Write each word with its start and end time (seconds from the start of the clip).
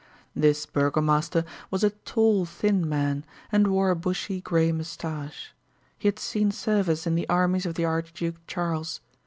This 0.35 0.65
burgomaster 0.65 1.45
was 1.69 1.83
a 1.83 1.91
tall, 1.91 2.43
thin 2.45 2.89
man, 2.89 3.23
and 3.51 3.67
wore 3.67 3.91
a 3.91 3.95
bushy 3.95 4.41
gray 4.41 4.71
mustache. 4.71 5.53
He 5.99 6.07
had 6.07 6.17
seen 6.17 6.49
service 6.49 7.05
in 7.05 7.13
the 7.13 7.29
armies 7.29 7.67
of 7.67 7.75
the 7.75 7.85
Archduke 7.85 8.37
Charles. 8.47 9.01